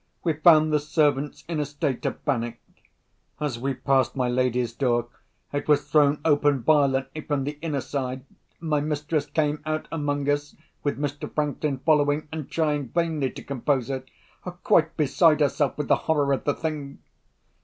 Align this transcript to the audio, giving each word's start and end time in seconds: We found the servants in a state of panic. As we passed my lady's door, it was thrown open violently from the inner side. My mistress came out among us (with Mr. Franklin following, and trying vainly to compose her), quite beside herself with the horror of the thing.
We 0.23 0.33
found 0.33 0.73
the 0.73 0.79
servants 0.79 1.43
in 1.47 1.59
a 1.59 1.63
state 1.67 2.03
of 2.07 2.25
panic. 2.25 2.59
As 3.39 3.59
we 3.59 3.75
passed 3.75 4.15
my 4.15 4.27
lady's 4.27 4.73
door, 4.73 5.09
it 5.53 5.67
was 5.67 5.87
thrown 5.87 6.19
open 6.25 6.63
violently 6.63 7.21
from 7.21 7.43
the 7.43 7.59
inner 7.61 7.81
side. 7.81 8.25
My 8.59 8.79
mistress 8.81 9.27
came 9.27 9.61
out 9.63 9.87
among 9.91 10.27
us 10.27 10.55
(with 10.81 10.97
Mr. 10.97 11.31
Franklin 11.31 11.81
following, 11.85 12.27
and 12.31 12.49
trying 12.49 12.87
vainly 12.87 13.29
to 13.29 13.43
compose 13.43 13.89
her), 13.89 14.03
quite 14.63 14.97
beside 14.97 15.39
herself 15.39 15.77
with 15.77 15.87
the 15.87 15.97
horror 15.97 16.33
of 16.33 16.45
the 16.45 16.55
thing. 16.55 16.97